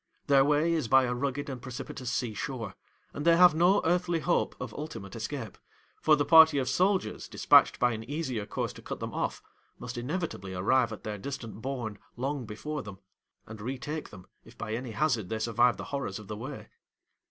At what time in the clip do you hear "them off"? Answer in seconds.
8.99-9.43